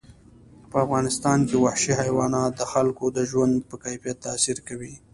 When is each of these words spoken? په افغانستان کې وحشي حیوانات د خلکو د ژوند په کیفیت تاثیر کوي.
په 0.69 0.75
افغانستان 0.85 1.39
کې 1.47 1.55
وحشي 1.63 1.93
حیوانات 2.01 2.51
د 2.57 2.63
خلکو 2.73 3.05
د 3.17 3.19
ژوند 3.31 3.53
په 3.69 3.75
کیفیت 3.83 4.17
تاثیر 4.27 4.57
کوي. 4.67 4.93